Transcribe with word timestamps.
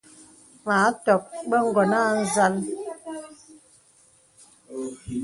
Mə 0.65 0.73
à 0.87 0.89
tɔk 1.05 1.23
bə 1.49 1.57
ǹgɔ̀n 1.67 1.91
à 1.99 2.01
nzàl. 2.21 2.53